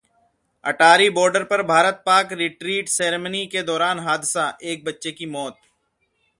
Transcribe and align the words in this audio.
अटारी 0.63 1.09
border 1.09 1.43
पर 1.43 1.61
भारत-पाक 1.63 2.33
retreat 2.33 2.89
ceremony 2.89 3.45
के 3.45 3.63
दौरान 3.63 3.99
हादसा, 3.99 4.51
एक 4.63 4.83
बच्चे 4.85 5.11
की 5.11 5.25
मौत 5.27 5.57